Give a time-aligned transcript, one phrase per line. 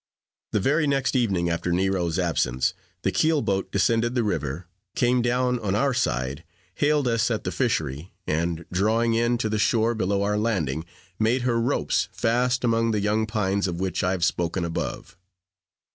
[0.51, 5.59] The very next evening after Nero's absence, the keel boat descended the river, came down
[5.59, 6.43] on our side,
[6.73, 10.85] hailed us at the fishery, and, drawing in to the shore below our landing,
[11.19, 15.17] made her ropes fast among the young pines of which I have spoken above.